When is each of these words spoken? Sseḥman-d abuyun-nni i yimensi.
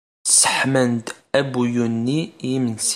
Sseḥman-d 0.29 1.07
abuyun-nni 1.39 2.21
i 2.29 2.47
yimensi. 2.51 2.89